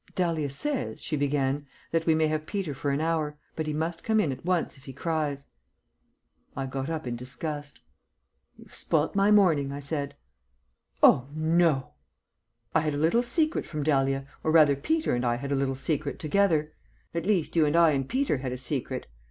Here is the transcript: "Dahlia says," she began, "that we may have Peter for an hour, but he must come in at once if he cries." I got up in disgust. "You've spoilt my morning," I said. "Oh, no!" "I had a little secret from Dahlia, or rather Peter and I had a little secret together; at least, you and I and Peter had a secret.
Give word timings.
"Dahlia 0.15 0.49
says," 0.49 0.99
she 1.03 1.15
began, 1.15 1.67
"that 1.91 2.07
we 2.07 2.15
may 2.15 2.25
have 2.25 2.47
Peter 2.47 2.73
for 2.73 2.89
an 2.89 3.01
hour, 3.01 3.37
but 3.55 3.67
he 3.67 3.71
must 3.73 4.03
come 4.03 4.19
in 4.19 4.31
at 4.31 4.43
once 4.43 4.75
if 4.75 4.85
he 4.85 4.93
cries." 4.93 5.45
I 6.57 6.65
got 6.65 6.89
up 6.89 7.05
in 7.05 7.15
disgust. 7.15 7.81
"You've 8.57 8.73
spoilt 8.73 9.13
my 9.13 9.29
morning," 9.29 9.71
I 9.71 9.77
said. 9.77 10.15
"Oh, 11.03 11.27
no!" 11.35 11.91
"I 12.73 12.79
had 12.79 12.95
a 12.95 12.97
little 12.97 13.21
secret 13.21 13.67
from 13.67 13.83
Dahlia, 13.83 14.25
or 14.43 14.49
rather 14.51 14.75
Peter 14.75 15.13
and 15.13 15.23
I 15.23 15.35
had 15.35 15.51
a 15.51 15.55
little 15.55 15.75
secret 15.75 16.17
together; 16.17 16.73
at 17.13 17.27
least, 17.27 17.55
you 17.55 17.67
and 17.67 17.75
I 17.75 17.91
and 17.91 18.09
Peter 18.09 18.37
had 18.39 18.51
a 18.51 18.57
secret. 18.57 19.05